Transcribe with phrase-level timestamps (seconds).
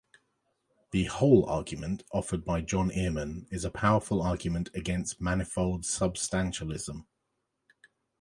[0.89, 7.05] The "hole argument" offered by John Earman is a powerful argument against manifold substantialism.